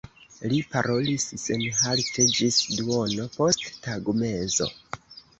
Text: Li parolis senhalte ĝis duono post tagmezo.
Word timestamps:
Li 0.51 0.59
parolis 0.75 1.25
senhalte 1.41 2.25
ĝis 2.37 2.57
duono 2.77 3.27
post 3.35 3.67
tagmezo. 3.89 4.69